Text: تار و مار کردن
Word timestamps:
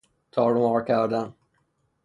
تار 0.31 0.55
و 0.55 0.59
مار 0.59 0.83
کردن 0.83 1.35